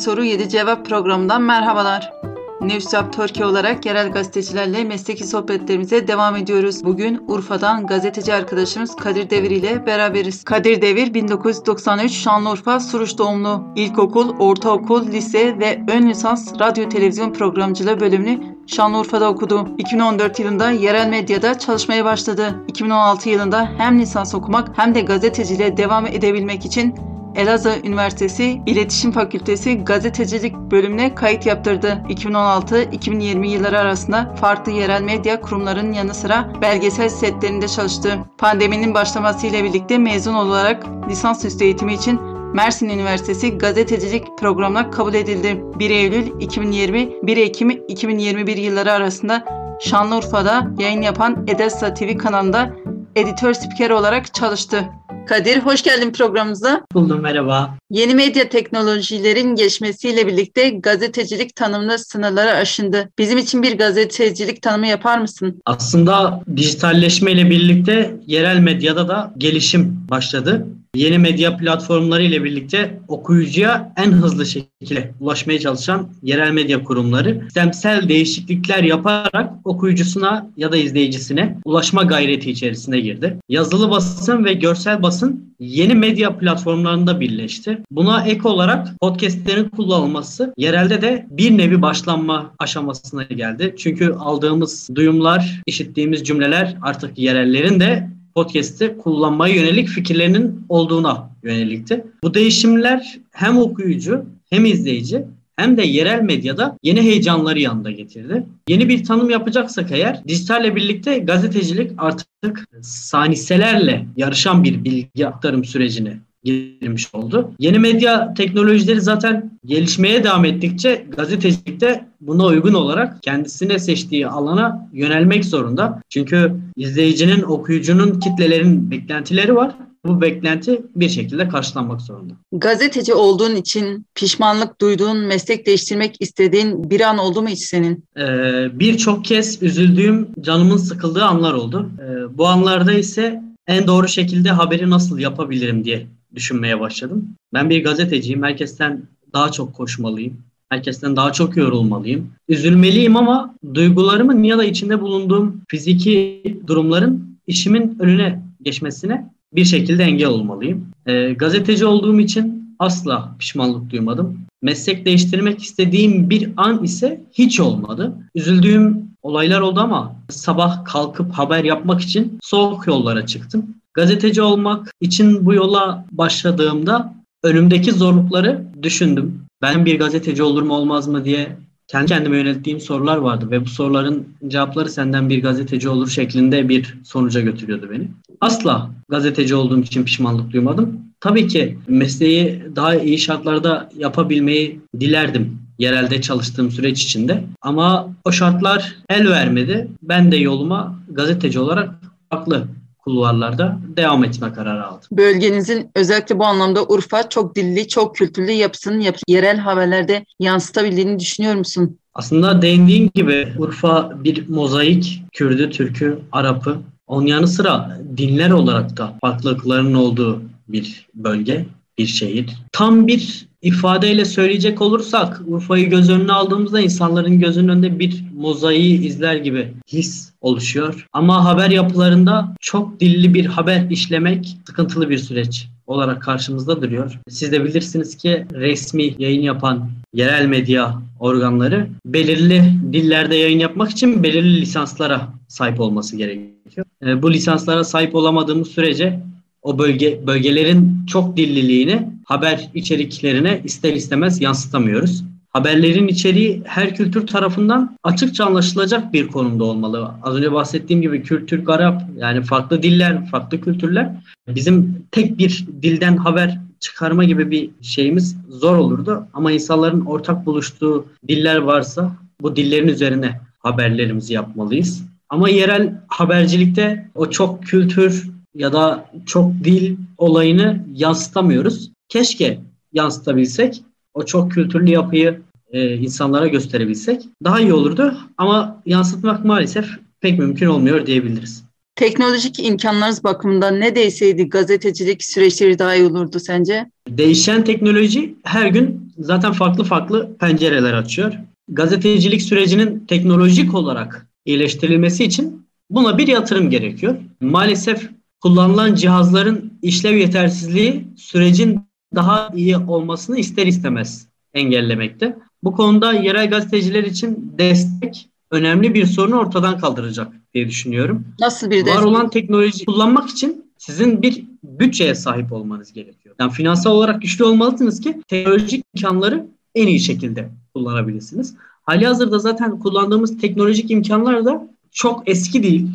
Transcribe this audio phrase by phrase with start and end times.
[0.00, 2.12] soru 7 cevap programından merhabalar.
[2.60, 6.84] Newsap Türkiye olarak yerel gazetecilerle mesleki sohbetlerimize devam ediyoruz.
[6.84, 10.44] Bugün Urfa'dan gazeteci arkadaşımız Kadir Devir ile beraberiz.
[10.44, 13.64] Kadir Devir 1993 Şanlıurfa Suruç doğumlu.
[13.76, 19.68] İlkokul, ortaokul, lise ve ön lisans radyo televizyon programcılığı bölümünü Şanlıurfa'da okudu.
[19.78, 22.64] 2014 yılında yerel medyada çalışmaya başladı.
[22.68, 29.84] 2016 yılında hem lisans okumak hem de gazeteciliğe devam edebilmek için Elazığ Üniversitesi İletişim Fakültesi
[29.84, 32.02] Gazetecilik bölümüne kayıt yaptırdı.
[32.08, 38.18] 2016-2020 yılları arasında farklı yerel medya kurumlarının yanı sıra belgesel setlerinde çalıştı.
[38.38, 42.20] Pandeminin başlamasıyla birlikte mezun olarak lisansüstü eğitimi için
[42.54, 45.64] Mersin Üniversitesi gazetecilik programına kabul edildi.
[45.78, 49.44] 1 Eylül 2020 1 Ekim 2021 yılları arasında
[49.80, 52.70] Şanlıurfa'da yayın yapan Edessa TV kanalında
[53.16, 54.84] editör spiker olarak çalıştı.
[55.30, 56.86] Kadir hoş geldin programımıza.
[56.94, 57.76] Buldum merhaba.
[57.90, 63.10] Yeni medya teknolojilerin gelişmesiyle birlikte gazetecilik tanımlı sınırları aşındı.
[63.18, 65.62] Bizim için bir gazetecilik tanımı yapar mısın?
[65.66, 70.66] Aslında dijitalleşmeyle birlikte yerel medyada da gelişim başladı.
[70.94, 78.08] Yeni medya platformları ile birlikte okuyucuya en hızlı şekilde ulaşmaya çalışan yerel medya kurumları sistemsel
[78.08, 83.36] değişiklikler yaparak okuyucusuna ya da izleyicisine ulaşma gayreti içerisine girdi.
[83.48, 87.78] Yazılı basın ve görsel basın yeni medya platformlarında birleşti.
[87.90, 93.74] Buna ek olarak podcastlerin kullanılması yerelde de bir nevi başlanma aşamasına geldi.
[93.78, 102.04] Çünkü aldığımız duyumlar, işittiğimiz cümleler artık yerellerin de podcast'i kullanmaya yönelik fikirlerinin olduğuna yönelikti.
[102.22, 105.24] Bu değişimler hem okuyucu hem izleyici
[105.56, 108.46] hem de yerel medyada yeni heyecanları yanında getirdi.
[108.68, 116.16] Yeni bir tanım yapacaksak eğer dijitalle birlikte gazetecilik artık saniselerle yarışan bir bilgi aktarım sürecini
[116.44, 117.50] girmiş oldu.
[117.58, 125.44] Yeni medya teknolojileri zaten gelişmeye devam ettikçe gazetecilikte buna uygun olarak kendisine seçtiği alana yönelmek
[125.44, 126.02] zorunda.
[126.08, 129.74] Çünkü izleyicinin, okuyucunun, kitlelerin beklentileri var.
[130.06, 132.34] Bu beklenti bir şekilde karşılanmak zorunda.
[132.52, 138.04] Gazeteci olduğun için pişmanlık duyduğun, meslek değiştirmek istediğin bir an oldu mu hiç senin?
[138.16, 141.90] Ee, Birçok kez üzüldüğüm, canımın sıkıldığı anlar oldu.
[142.00, 147.28] Ee, bu anlarda ise en doğru şekilde haberi nasıl yapabilirim diye düşünmeye başladım.
[147.54, 148.42] Ben bir gazeteciyim.
[148.42, 149.02] Herkesten
[149.32, 150.36] daha çok koşmalıyım.
[150.68, 152.30] Herkesten daha çok yorulmalıyım.
[152.48, 160.28] Üzülmeliyim ama duygularımın ya da içinde bulunduğum fiziki durumların işimin önüne geçmesine bir şekilde engel
[160.28, 160.86] olmalıyım.
[161.06, 164.38] E, gazeteci olduğum için asla pişmanlık duymadım.
[164.62, 168.14] Meslek değiştirmek istediğim bir an ise hiç olmadı.
[168.34, 173.74] Üzüldüğüm olaylar oldu ama sabah kalkıp haber yapmak için soğuk yollara çıktım.
[173.94, 179.42] Gazeteci olmak için bu yola başladığımda önümdeki zorlukları düşündüm.
[179.62, 181.56] Ben bir gazeteci olur mu olmaz mı diye
[181.88, 186.94] kendi kendime yönelttiğim sorular vardı ve bu soruların cevapları senden bir gazeteci olur şeklinde bir
[187.04, 188.08] sonuca götürüyordu beni.
[188.40, 191.00] Asla gazeteci olduğum için pişmanlık duymadım.
[191.20, 197.44] Tabii ki mesleği daha iyi şartlarda yapabilmeyi dilerdim yerelde çalıştığım süreç içinde.
[197.62, 199.88] Ama o şartlar el vermedi.
[200.02, 201.94] Ben de yoluma gazeteci olarak
[202.30, 202.66] farklı
[203.04, 205.08] kulvarlarda devam etme kararı aldım.
[205.12, 211.54] Bölgenizin özellikle bu anlamda Urfa çok dilli, çok kültürlü yapısının yap yerel haberlerde yansıtabildiğini düşünüyor
[211.54, 211.98] musun?
[212.14, 216.78] Aslında değindiğin gibi Urfa bir mozaik, Kürdü, Türkü, Arap'ı.
[217.06, 221.66] Onun yanı sıra dinler olarak da farklılıkların olduğu bir bölge,
[221.98, 222.50] bir şehir.
[222.72, 229.36] Tam bir ifadeyle söyleyecek olursak Urfa'yı göz önüne aldığımızda insanların gözünün önünde bir mozaiği izler
[229.36, 231.06] gibi his oluşuyor.
[231.12, 237.20] Ama haber yapılarında çok dilli bir haber işlemek sıkıntılı bir süreç olarak karşımızda duruyor.
[237.28, 244.22] Siz de bilirsiniz ki resmi yayın yapan yerel medya organları belirli dillerde yayın yapmak için
[244.22, 246.86] belirli lisanslara sahip olması gerekiyor.
[247.02, 249.20] E, bu lisanslara sahip olamadığımız sürece
[249.62, 255.24] o bölge bölgelerin çok dilliliğini haber içeriklerine ister istemez yansıtamıyoruz.
[255.50, 260.10] Haberlerin içeriği her kültür tarafından açıkça anlaşılacak bir konumda olmalı.
[260.22, 264.12] Az önce bahsettiğim gibi Kürt, Türk, Arap yani farklı diller, farklı kültürler.
[264.48, 269.26] Bizim tek bir dilden haber çıkarma gibi bir şeyimiz zor olurdu.
[269.34, 275.02] Ama insanların ortak buluştuğu diller varsa bu dillerin üzerine haberlerimizi yapmalıyız.
[275.28, 281.90] Ama yerel habercilikte o çok kültür ya da çok dil olayını yansıtamıyoruz.
[282.08, 282.60] Keşke
[282.92, 283.82] yansıtabilsek,
[284.20, 285.40] o çok kültürlü yapıyı
[285.72, 288.14] e, insanlara gösterebilsek daha iyi olurdu.
[288.38, 289.86] Ama yansıtmak maalesef
[290.20, 291.64] pek mümkün olmuyor diyebiliriz.
[291.96, 296.90] Teknolojik imkanlarınız bakımından ne değişseydi gazetecilik süreçleri daha iyi olurdu sence?
[297.08, 301.32] Değişen teknoloji her gün zaten farklı farklı pencereler açıyor.
[301.68, 307.16] Gazetecilik sürecinin teknolojik olarak iyileştirilmesi için buna bir yatırım gerekiyor.
[307.40, 311.80] Maalesef kullanılan cihazların işlev yetersizliği sürecin
[312.14, 315.36] daha iyi olmasını ister istemez engellemekte.
[315.62, 321.24] Bu konuda yerel gazeteciler için destek önemli bir sorunu ortadan kaldıracak diye düşünüyorum.
[321.40, 321.96] Nasıl bir destek?
[321.96, 326.34] Var olan teknoloji kullanmak için sizin bir bütçeye sahip olmanız gerekiyor.
[326.40, 331.54] Yani finansal olarak güçlü olmalısınız ki teknolojik imkanları en iyi şekilde kullanabilirsiniz.
[331.82, 335.88] Hali hazırda zaten kullandığımız teknolojik imkanlar da çok eski değil.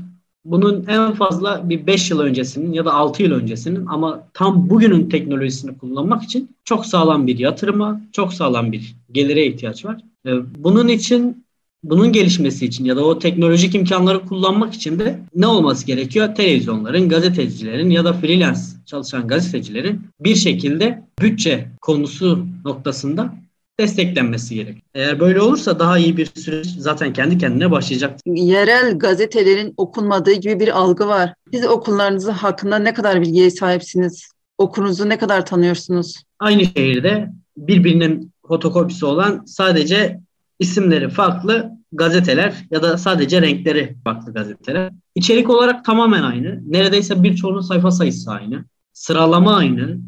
[0.45, 5.09] Bunun en fazla bir 5 yıl öncesinin ya da 6 yıl öncesinin ama tam bugünün
[5.09, 10.01] teknolojisini kullanmak için çok sağlam bir yatırıma, çok sağlam bir gelire ihtiyaç var.
[10.25, 11.45] Ee, bunun için
[11.83, 16.36] bunun gelişmesi için ya da o teknolojik imkanları kullanmak için de ne olması gerekiyor?
[16.36, 23.33] Televizyonların, gazetecilerin ya da freelance çalışan gazetecilerin bir şekilde bütçe konusu noktasında
[23.80, 24.83] desteklenmesi gerek.
[24.94, 28.19] Eğer böyle olursa daha iyi bir süreç zaten kendi kendine başlayacak.
[28.25, 31.33] Yerel gazetelerin okunmadığı gibi bir algı var.
[31.54, 34.30] Siz okullarınızı hakkında ne kadar bilgiye sahipsiniz?
[34.57, 36.24] Okunuzu ne kadar tanıyorsunuz?
[36.39, 40.19] Aynı şehirde birbirinin fotokopisi olan sadece
[40.60, 44.92] isimleri farklı gazeteler ya da sadece renkleri farklı gazeteler.
[45.16, 46.62] İçerik olarak tamamen aynı.
[46.71, 48.66] Neredeyse birçoğunun sayfa sayısı aynı.
[48.94, 50.00] Sıralama aynı.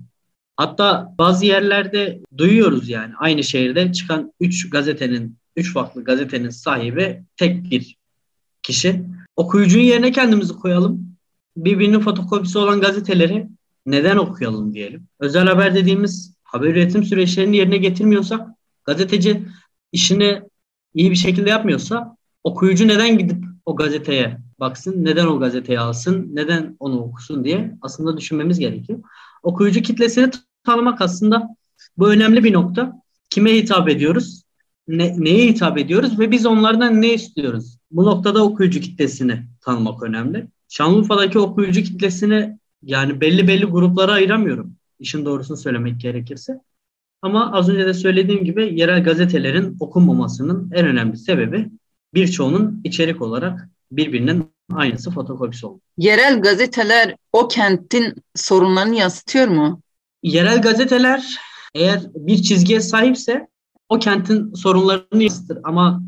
[0.58, 7.72] Hatta bazı yerlerde duyuyoruz yani aynı şehirde çıkan 3 gazetenin, 3 farklı gazetenin sahibi tek
[7.72, 7.98] bir
[8.64, 9.04] kişi.
[9.36, 11.18] Okuyucunun yerine kendimizi koyalım.
[11.58, 13.48] Birbirinin fotokopisi olan gazeteleri
[13.86, 15.08] neden okuyalım diyelim.
[15.20, 18.48] Özel haber dediğimiz haber üretim süreçlerini yerine getirmiyorsak,
[18.86, 19.44] gazeteci
[19.92, 20.42] işini
[20.94, 26.76] iyi bir şekilde yapmıyorsa okuyucu neden gidip o gazeteye baksın, neden o gazeteyi alsın, neden
[26.80, 29.00] onu okusun diye aslında düşünmemiz gerekiyor.
[29.44, 30.32] Okuyucu kitlesini
[30.68, 31.56] tanımak aslında
[31.98, 33.02] bu önemli bir nokta.
[33.30, 34.44] Kime hitap ediyoruz?
[34.88, 37.78] Ne, neye hitap ediyoruz ve biz onlardan ne istiyoruz?
[37.92, 40.48] Bu noktada okuyucu kitlesini tanımak önemli.
[40.70, 44.76] Şanlıurfa'daki okuyucu kitlesini yani belli belli gruplara ayıramıyorum.
[45.00, 46.60] İşin doğrusunu söylemek gerekirse.
[47.22, 51.70] Ama az önce de söylediğim gibi yerel gazetelerin okunmamasının en önemli sebebi
[52.14, 55.82] birçoğunun içerik olarak birbirinin aynısı fotokopisi oldu.
[55.98, 59.82] Yerel gazeteler o kentin sorunlarını yansıtıyor mu?
[60.24, 61.40] Yerel gazeteler
[61.76, 63.48] eğer bir çizgiye sahipse
[63.90, 66.04] o kentin sorunlarını yansıtır ama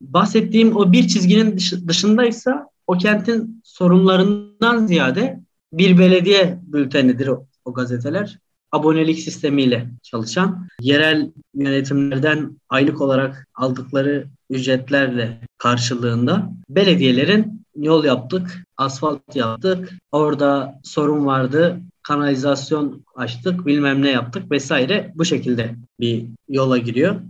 [0.00, 1.58] bahsettiğim o bir çizginin
[1.88, 5.40] dışındaysa o kentin sorunlarından ziyade
[5.72, 8.38] bir belediye bültenidir o, o gazeteler.
[8.72, 19.90] Abonelik sistemiyle çalışan, yerel yönetimlerden aylık olarak aldıkları ücretlerle karşılığında belediyelerin yol yaptık, asfalt yaptık,
[20.12, 27.20] orada sorun vardı, kanalizasyon açtık, bilmem ne yaptık vesaire bu şekilde bir yola giriyor.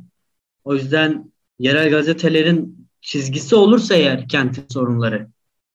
[0.64, 5.28] O yüzden yerel gazetelerin çizgisi olursa eğer kentin sorunları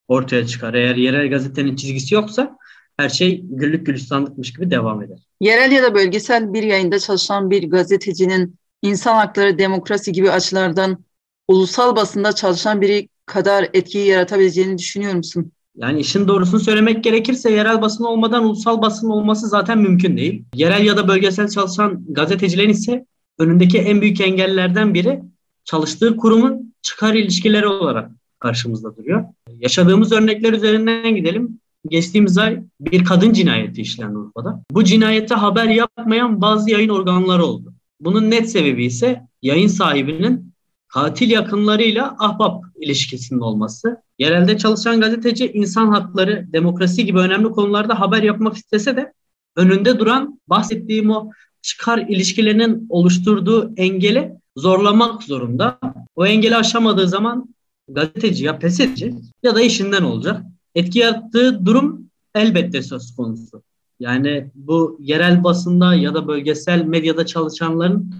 [0.08, 0.74] ortaya çıkar.
[0.74, 2.58] Eğer yerel gazetenin çizgisi yoksa
[2.98, 5.20] her şey güllük gülistanlıkmış gibi devam eder.
[5.42, 11.04] Yerel ya da bölgesel bir yayında çalışan bir gazetecinin insan hakları, demokrasi gibi açılardan
[11.48, 15.52] ulusal basında çalışan biri kadar etkiyi yaratabileceğini düşünüyor musun?
[15.76, 20.44] Yani işin doğrusunu söylemek gerekirse yerel basın olmadan ulusal basın olması zaten mümkün değil.
[20.56, 23.06] Yerel ya da bölgesel çalışan gazetecilerin ise
[23.40, 25.22] önündeki en büyük engellerden biri
[25.64, 29.26] çalıştığı kurumun çıkar ilişkileri olarak karşımızda duruyor.
[29.60, 31.60] Yaşadığımız örnekler üzerinden gidelim.
[31.90, 34.64] Geçtiğimiz ay bir kadın cinayeti işlendi Urfa'da.
[34.72, 37.74] Bu cinayette haber yapmayan bazı yayın organları oldu.
[38.02, 40.49] Bunun net sebebi ise yayın sahibinin
[40.90, 43.98] katil yakınlarıyla ahbap ilişkisinin olması.
[44.20, 49.14] Yerelde çalışan gazeteci insan hakları, demokrasi gibi önemli konularda haber yapmak istese de
[49.56, 51.32] önünde duran bahsettiğim o
[51.62, 55.80] çıkar ilişkilerinin oluşturduğu engeli zorlamak zorunda.
[56.16, 57.56] O engeli aşamadığı zaman
[57.88, 60.44] gazeteci ya pes edecek ya da işinden olacak.
[60.76, 63.64] Etki yarattığı durum elbette söz konusu.
[64.00, 68.14] Yani bu yerel basında ya da bölgesel medyada çalışanların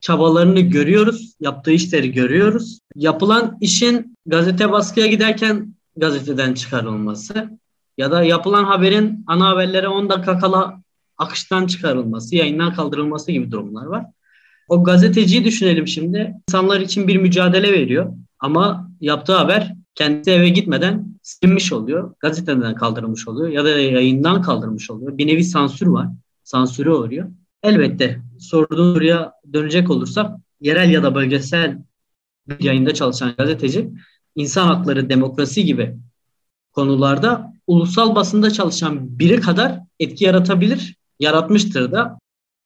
[0.00, 2.78] çabalarını görüyoruz, yaptığı işleri görüyoruz.
[2.94, 7.58] Yapılan işin gazete baskıya giderken gazeteden çıkarılması
[7.98, 10.82] ya da yapılan haberin ana haberlere 10 dakika kala
[11.18, 14.04] akıştan çıkarılması, yayından kaldırılması gibi durumlar var.
[14.68, 16.34] O gazeteciyi düşünelim şimdi.
[16.48, 22.14] İnsanlar için bir mücadele veriyor ama yaptığı haber kendisi eve gitmeden silinmiş oluyor.
[22.20, 25.18] Gazeteden kaldırılmış oluyor ya da yayından kaldırılmış oluyor.
[25.18, 26.08] Bir nevi sansür var.
[26.44, 27.28] Sansüre uğruyor.
[27.62, 31.78] Elbette sorduğun soruya dönecek olursak yerel ya da bölgesel
[32.48, 33.90] bir yayında çalışan gazeteci
[34.34, 35.96] insan hakları, demokrasi gibi
[36.72, 42.18] konularda ulusal basında çalışan biri kadar etki yaratabilir, yaratmıştır da.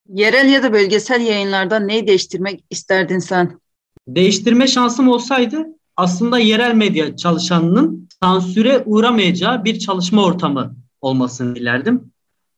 [0.09, 3.61] Yerel ya da bölgesel yayınlarda neyi değiştirmek isterdin sen?
[4.09, 12.13] Değiştirme şansım olsaydı aslında yerel medya çalışanının sansüre uğramayacağı bir çalışma ortamı olmasını dilerdim.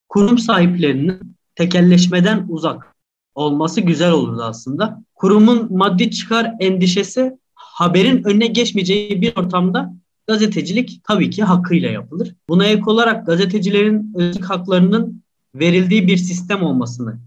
[0.09, 2.95] Kurum sahiplerinin tekelleşmeden uzak
[3.35, 5.03] olması güzel olurdu aslında.
[5.15, 9.95] Kurumun maddi çıkar endişesi haberin önüne geçmeyeceği bir ortamda
[10.27, 12.35] gazetecilik tabii ki hakkıyla yapılır.
[12.49, 15.23] Buna ek olarak gazetecilerin özlük haklarının
[15.55, 17.19] verildiği bir sistem olmasını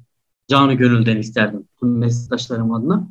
[0.47, 3.07] canı gönülden isterdim meslektaşlarım adına.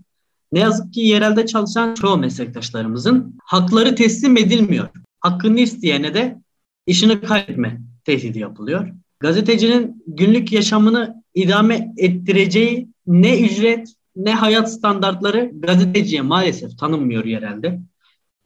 [0.52, 4.88] Ne yazık ki yerelde çalışan çoğu meslektaşlarımızın hakları teslim edilmiyor.
[5.20, 6.38] Hakkını isteyene de
[6.86, 8.88] işini kaybetme tehdidi yapılıyor.
[9.20, 17.80] Gazetecinin günlük yaşamını idame ettireceği ne ücret ne hayat standartları gazeteciye maalesef tanınmıyor yerelde.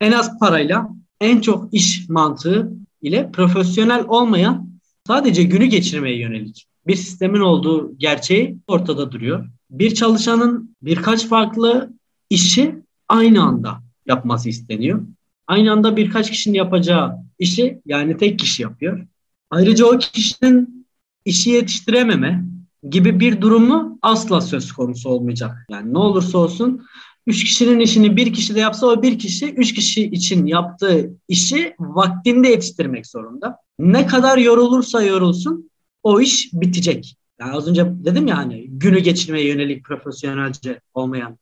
[0.01, 0.89] En az parayla
[1.21, 2.73] en çok iş mantığı
[3.03, 4.71] ile profesyonel olmayan
[5.07, 9.47] sadece günü geçirmeye yönelik bir sistemin olduğu gerçeği ortada duruyor.
[9.71, 11.93] Bir çalışanın birkaç farklı
[12.31, 12.75] işi
[13.09, 15.07] aynı anda yapması isteniyor.
[15.47, 19.07] Aynı anda birkaç kişinin yapacağı işi yani tek kişi yapıyor.
[19.51, 20.87] Ayrıca o kişinin
[21.25, 22.45] işi yetiştirememe
[22.91, 25.67] gibi bir durumu asla söz konusu olmayacak.
[25.71, 26.87] Yani ne olursa olsun
[27.27, 31.75] üç kişinin işini bir kişi de yapsa o bir kişi üç kişi için yaptığı işi
[31.79, 33.57] vaktinde yetiştirmek zorunda.
[33.79, 35.71] Ne kadar yorulursa yorulsun
[36.03, 37.17] o iş bitecek.
[37.41, 41.39] Yani az önce dedim ya hani günü geçirmeye yönelik profesyonelce olmayan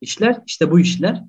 [0.00, 1.24] işler işte bu işler.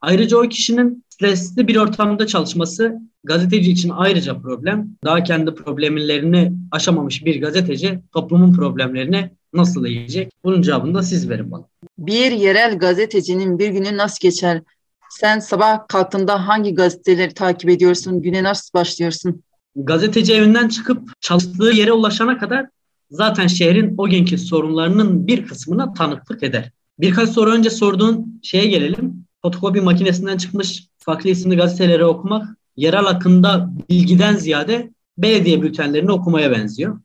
[0.00, 4.88] Ayrıca o kişinin stresli bir ortamda çalışması gazeteci için ayrıca problem.
[5.04, 10.32] Daha kendi problemlerini aşamamış bir gazeteci toplumun problemlerini nasıl yiyecek?
[10.44, 11.64] Bunun cevabını da siz verin bana.
[11.98, 14.62] Bir yerel gazetecinin bir günü nasıl geçer?
[15.10, 18.22] Sen sabah kalktığında hangi gazeteleri takip ediyorsun?
[18.22, 19.42] Güne nasıl başlıyorsun?
[19.76, 22.66] Gazeteci evinden çıkıp çalıştığı yere ulaşana kadar
[23.10, 26.70] zaten şehrin o günkü sorunlarının bir kısmına tanıklık eder.
[26.98, 29.24] Birkaç soru önce sorduğun şeye gelelim.
[29.42, 37.00] Fotokopi makinesinden çıkmış farklı isimli gazeteleri okumak yerel hakkında bilgiden ziyade belediye bültenlerini okumaya benziyor.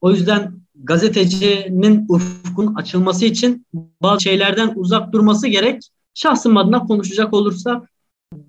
[0.00, 3.66] O yüzden gazetecinin ufkun açılması için
[4.02, 5.82] bazı şeylerden uzak durması gerek.
[6.14, 7.86] Şahsım adına konuşacak olursa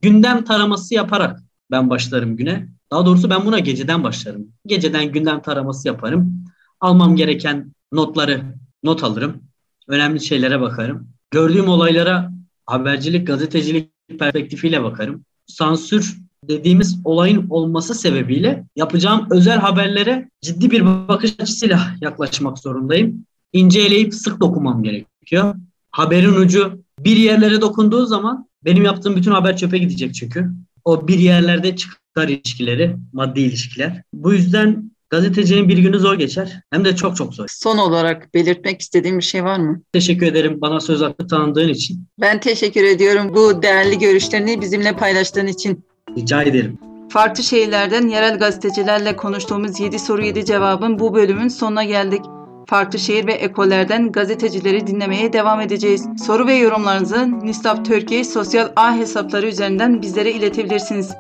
[0.02, 1.40] gündem taraması yaparak
[1.72, 2.68] ben başlarım güne.
[2.92, 4.48] Daha doğrusu ben buna geceden başlarım.
[4.66, 6.46] Geceden gündem taraması yaparım.
[6.80, 8.42] Almam gereken notları
[8.84, 9.42] not alırım.
[9.88, 11.08] Önemli şeylere bakarım.
[11.32, 12.32] Gördüğüm olaylara
[12.66, 15.26] habercilik, gazetecilik perspektifiyle bakarım.
[15.48, 16.18] Sansür
[16.48, 23.26] dediğimiz olayın olması sebebiyle yapacağım özel haberlere ciddi bir bakış açısıyla yaklaşmak zorundayım.
[23.54, 25.56] İnceleyip sık dokunmam gerekiyor.
[25.92, 30.52] Haberin ucu bir yerlere dokunduğu zaman benim yaptığım bütün haber çöpe gidecek çünkü.
[30.86, 34.04] O bir yerlerde çıkar ilişkileri, maddi ilişkiler.
[34.14, 36.62] Bu yüzden gazetecinin bir günü zor geçer.
[36.72, 37.46] Hem de çok çok zor.
[37.50, 39.82] Son olarak belirtmek istediğim bir şey var mı?
[39.94, 42.08] Teşekkür ederim bana söz hakkı tanıdığın için.
[42.22, 45.86] Ben teşekkür ediyorum bu değerli görüşlerini bizimle paylaştığın için.
[46.18, 46.80] Rica ederim.
[47.10, 52.22] Farklı şehirlerden yerel gazetecilerle konuştuğumuz 7 soru 7 cevabın bu bölümün sonuna geldik.
[52.68, 56.08] Farklı şehir ve ekollerden gazetecileri dinlemeye devam edeceğiz.
[56.26, 61.12] Soru ve yorumlarınızı Nistap Türkiye sosyal ağ hesapları üzerinden bizlere iletebilirsiniz.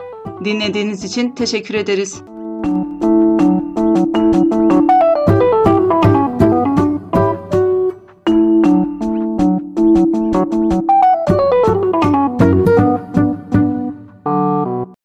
[0.46, 2.22] Dinlediğiniz için teşekkür ederiz.